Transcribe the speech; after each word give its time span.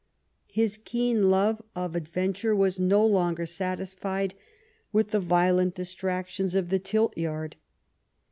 His 0.47 0.79
keen 0.83 1.29
love 1.29 1.61
of 1.75 1.95
adventure 1.95 2.55
was 2.55 2.79
no 2.79 3.05
longer 3.05 3.45
satisfied 3.45 4.33
with 4.91 5.09
the 5.09 5.19
violent 5.19 5.75
distractions 5.75 6.55
of 6.55 6.69
the 6.69 6.79
tilt 6.79 7.15
yard. 7.15 7.55